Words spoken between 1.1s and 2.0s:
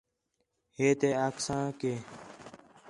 آکھساں کہ